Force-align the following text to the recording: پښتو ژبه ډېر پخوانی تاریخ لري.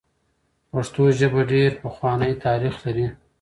پښتو 0.71 1.03
ژبه 1.19 1.41
ډېر 1.53 1.71
پخوانی 1.83 2.33
تاریخ 2.45 2.75
لري. 2.85 3.07